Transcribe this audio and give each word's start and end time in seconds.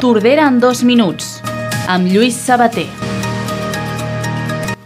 Tordera 0.00 0.46
en 0.46 0.60
dos 0.60 0.84
minuts, 0.84 1.40
amb 1.90 2.06
Lluís 2.06 2.36
Sabater. 2.38 3.07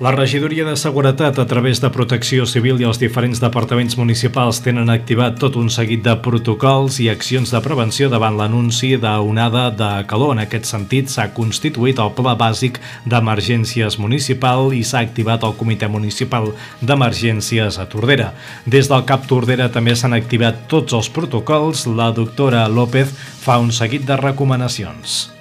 La 0.02 0.10
regidoria 0.10 0.64
de 0.64 0.74
Seguretat, 0.74 1.38
a 1.38 1.46
través 1.46 1.78
de 1.78 1.88
Protecció 1.94 2.42
Civil 2.50 2.80
i 2.82 2.86
els 2.88 2.98
diferents 2.98 3.38
departaments 3.38 3.94
municipals, 3.94 4.58
tenen 4.64 4.88
activat 4.90 5.36
tot 5.38 5.54
un 5.60 5.68
seguit 5.70 6.00
de 6.02 6.16
protocols 6.24 6.96
i 6.98 7.06
accions 7.06 7.52
de 7.54 7.60
prevenció 7.62 8.08
davant 8.10 8.34
l'anunci 8.34 8.96
d'onada 8.98 9.68
de 9.70 9.90
calor. 10.10 10.32
En 10.34 10.42
aquest 10.42 10.66
sentit, 10.66 11.06
s'ha 11.06 11.28
constituït 11.36 12.02
el 12.02 12.10
Pla 12.16 12.32
Bàsic 12.40 12.80
d'Emergències 13.06 14.00
Municipal 14.02 14.74
i 14.74 14.82
s'ha 14.82 15.04
activat 15.06 15.46
el 15.46 15.54
Comitè 15.60 15.86
Municipal 15.86 16.50
d'Emergències 16.82 17.78
a 17.78 17.86
Tordera. 17.86 18.32
Des 18.66 18.90
del 18.90 19.04
CAP 19.06 19.28
Tordera 19.30 19.70
també 19.70 19.94
s'han 19.94 20.18
activat 20.18 20.66
tots 20.66 20.98
els 20.98 21.12
protocols. 21.14 21.86
La 21.86 22.10
doctora 22.10 22.66
López 22.66 23.14
fa 23.46 23.60
un 23.62 23.70
seguit 23.70 24.02
de 24.10 24.18
recomanacions 24.18 25.31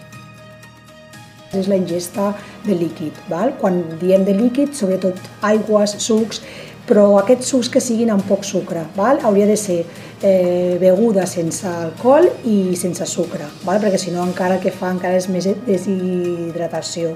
és 1.57 1.67
la 1.67 1.77
ingesta 1.79 2.31
de 2.65 2.75
líquid. 2.75 3.17
Val? 3.29 3.55
Quan 3.59 3.83
diem 4.01 4.25
de 4.27 4.35
líquid, 4.37 4.73
sobretot 4.77 5.19
aigües, 5.41 5.97
sucs, 6.03 6.41
però 6.87 7.05
aquests 7.19 7.51
sucs 7.53 7.69
que 7.71 7.81
siguin 7.83 8.11
amb 8.11 8.25
poc 8.27 8.43
sucre. 8.47 8.85
Val? 8.95 9.21
Hauria 9.23 9.47
de 9.47 9.57
ser 9.59 9.83
eh, 10.21 10.77
beguda 10.81 11.25
sense 11.27 11.67
alcohol 11.67 12.27
i 12.45 12.75
sense 12.79 13.05
sucre, 13.09 13.47
val? 13.65 13.79
perquè 13.81 13.99
si 14.01 14.11
no 14.13 14.25
encara 14.25 14.57
el 14.57 14.63
que 14.63 14.73
fa 14.73 14.91
encara 14.93 15.19
és 15.19 15.29
més 15.29 15.47
deshidratació. 15.67 17.15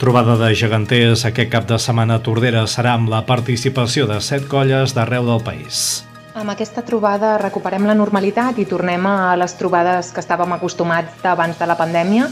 Trobada 0.00 0.38
de 0.40 0.54
geganters 0.56 1.26
aquest 1.28 1.50
cap 1.52 1.66
de 1.68 1.76
setmana 1.76 2.16
a 2.16 2.22
Tordera 2.24 2.64
serà 2.70 2.94
amb 2.96 3.10
la 3.12 3.20
participació 3.28 4.06
de 4.08 4.20
set 4.24 4.46
colles 4.48 4.94
d'arreu 4.96 5.26
del 5.28 5.42
país. 5.44 6.06
Amb 6.40 6.54
aquesta 6.54 6.80
trobada 6.86 7.34
recuperem 7.42 7.84
la 7.84 7.96
normalitat 7.98 8.56
i 8.62 8.64
tornem 8.64 9.04
a 9.10 9.34
les 9.36 9.56
trobades 9.58 10.12
que 10.14 10.22
estàvem 10.22 10.54
acostumats 10.56 11.26
abans 11.26 11.58
de 11.58 11.68
la 11.68 11.76
pandèmia 11.76 12.30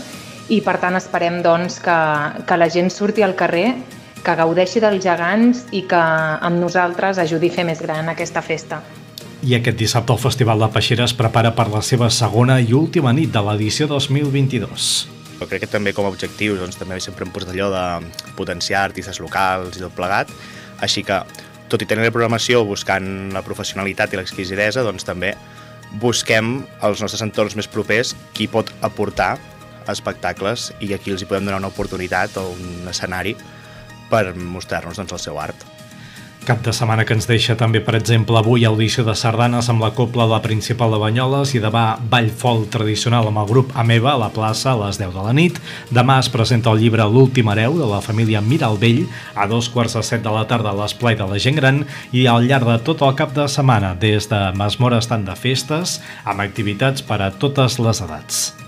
i 0.49 0.61
per 0.65 0.79
tant 0.81 0.97
esperem 0.97 1.43
doncs, 1.45 1.79
que, 1.85 1.97
que 2.49 2.57
la 2.59 2.69
gent 2.73 2.91
surti 2.93 3.25
al 3.25 3.37
carrer, 3.37 3.75
que 4.25 4.37
gaudeixi 4.39 4.81
dels 4.83 5.03
gegants 5.05 5.67
i 5.77 5.85
que 5.89 5.99
amb 5.99 6.59
nosaltres 6.61 7.21
ajudi 7.23 7.53
a 7.53 7.59
fer 7.59 7.67
més 7.69 7.83
gran 7.85 8.09
aquesta 8.11 8.43
festa. 8.43 8.81
I 9.47 9.55
aquest 9.55 9.79
dissabte 9.79 10.13
el 10.13 10.19
Festival 10.19 10.59
de 10.65 10.69
Peixera 10.75 11.05
es 11.07 11.15
prepara 11.15 11.53
per 11.55 11.69
la 11.71 11.83
seva 11.87 12.09
segona 12.11 12.59
i 12.59 12.73
última 12.75 13.13
nit 13.15 13.31
de 13.35 13.43
l'edició 13.47 13.87
2022. 13.87 14.89
Jo 15.39 15.47
crec 15.47 15.63
que 15.63 15.71
també 15.71 15.93
com 15.95 16.09
a 16.09 16.11
objectius 16.11 16.59
doncs, 16.59 16.79
també 16.81 16.99
sempre 17.01 17.25
hem 17.25 17.31
posat 17.35 17.53
allò 17.53 17.69
de 17.71 18.33
potenciar 18.35 18.89
artistes 18.89 19.21
locals 19.23 19.79
i 19.79 19.85
tot 19.85 19.95
plegat, 19.95 20.33
així 20.83 21.05
que 21.07 21.21
tot 21.71 21.85
i 21.85 21.87
tenir 21.87 22.09
la 22.09 22.11
programació 22.11 22.65
buscant 22.67 23.31
la 23.35 23.45
professionalitat 23.47 24.17
i 24.17 24.19
l'exquisidesa, 24.19 24.83
doncs 24.83 25.07
també 25.07 25.37
busquem 26.03 26.59
als 26.85 27.01
nostres 27.05 27.23
entorns 27.23 27.55
més 27.57 27.71
propers 27.71 28.17
qui 28.35 28.49
pot 28.51 28.73
aportar 28.83 29.37
espectacles 29.89 30.73
i 30.81 30.93
aquí 30.95 31.15
els 31.15 31.25
hi 31.25 31.31
podem 31.31 31.49
donar 31.49 31.63
una 31.63 31.73
oportunitat 31.73 32.37
o 32.41 32.49
un 32.53 32.89
escenari 32.91 33.37
per 34.09 34.31
mostrar-nos 34.37 34.97
doncs, 35.01 35.13
el 35.13 35.27
seu 35.29 35.41
art. 35.41 35.69
Cap 36.49 36.63
de 36.65 36.73
setmana 36.73 37.05
que 37.05 37.13
ens 37.13 37.27
deixa 37.29 37.59
també, 37.61 37.83
per 37.85 37.93
exemple, 37.99 38.33
avui 38.39 38.63
audició 38.65 39.03
de 39.05 39.13
sardanes 39.19 39.67
amb 39.69 39.83
la 39.85 39.91
Copla 39.93 40.25
de 40.25 40.33
la 40.33 40.41
Principal 40.41 40.95
de 40.95 41.01
Banyoles 41.03 41.51
i 41.53 41.61
demà 41.61 41.83
ball 42.09 42.31
folk 42.33 42.71
tradicional 42.73 43.27
amb 43.29 43.43
el 43.43 43.51
grup 43.51 43.75
Ameva 43.77 44.15
a 44.15 44.21
la 44.23 44.31
plaça 44.33 44.71
a 44.73 44.79
les 44.81 44.97
10 44.97 45.13
de 45.13 45.25
la 45.27 45.35
nit. 45.37 45.59
Demà 45.93 46.17
es 46.23 46.31
presenta 46.33 46.73
el 46.73 46.81
llibre 46.81 47.05
L'últim 47.05 47.51
hereu 47.53 47.77
de 47.77 47.89
la 47.91 48.01
família 48.01 48.41
Miralvell 48.41 49.03
a 49.37 49.45
dos 49.51 49.69
quarts 49.69 49.99
de 49.99 50.05
set 50.09 50.25
de 50.25 50.33
la 50.33 50.47
tarda 50.49 50.73
a 50.73 50.79
l'Esplai 50.79 51.19
de 51.21 51.27
la 51.29 51.37
Gent 51.37 51.61
Gran 51.61 51.83
i 52.17 52.25
al 52.25 52.49
llarg 52.49 52.71
de 52.71 52.79
tot 52.87 53.05
el 53.05 53.13
cap 53.19 53.37
de 53.37 53.45
setmana 53.45 53.93
des 54.01 54.31
de 54.33 54.41
Masmora 54.57 55.03
estan 55.05 55.29
de 55.29 55.37
festes 55.37 55.99
amb 56.25 56.41
activitats 56.47 57.05
per 57.05 57.21
a 57.21 57.29
totes 57.29 57.77
les 57.77 58.01
edats. 58.09 58.68